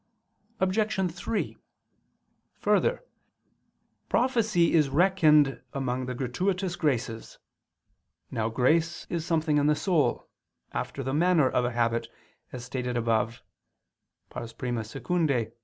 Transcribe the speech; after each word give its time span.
Obj. 0.59 1.11
3: 1.13 1.57
Further, 2.55 3.05
prophecy 4.09 4.73
is 4.73 4.89
reckoned 4.89 5.61
among 5.73 6.07
the 6.07 6.15
gratuitous 6.15 6.75
graces. 6.75 7.37
Now 8.31 8.49
grace 8.49 9.05
is 9.11 9.27
something 9.27 9.59
in 9.59 9.67
the 9.67 9.75
soul, 9.75 10.27
after 10.71 11.03
the 11.03 11.13
manner 11.13 11.47
of 11.47 11.65
a 11.65 11.71
habit, 11.73 12.07
as 12.51 12.65
stated 12.65 12.97
above 12.97 13.43
(I 14.35 14.41
II, 14.41 14.83
Q. 14.85 15.51